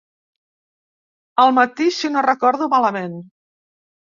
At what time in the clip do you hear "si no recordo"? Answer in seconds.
1.99-2.71